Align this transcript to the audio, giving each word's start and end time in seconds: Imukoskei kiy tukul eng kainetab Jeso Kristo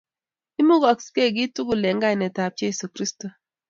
Imukoskei 0.61 1.29
kiy 1.35 1.49
tukul 1.55 1.83
eng 1.89 2.01
kainetab 2.03 2.51
Jeso 2.59 2.85
Kristo 2.93 3.27